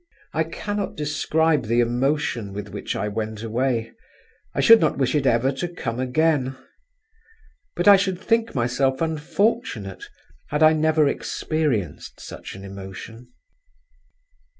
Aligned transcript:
I 0.33 0.45
cannot 0.45 0.95
describe 0.97 1.65
the 1.65 1.79
emotion 1.79 2.53
with 2.53 2.69
which 2.69 2.95
I 2.95 3.07
went 3.07 3.43
away. 3.43 3.91
I 4.55 4.59
should 4.59 4.79
not 4.79 4.97
wish 4.97 5.13
it 5.13 5.27
ever 5.27 5.51
to 5.51 5.67
come 5.67 5.99
again; 5.99 6.57
but 7.75 7.87
I 7.87 7.97
should 7.97 8.19
think 8.19 8.55
myself 8.55 8.99
unfortunate 8.99 10.05
had 10.47 10.63
I 10.63 10.73
never 10.73 11.07
experienced 11.07 12.19
such 12.19 12.55
an 12.55 12.63
emotion. 12.65 13.31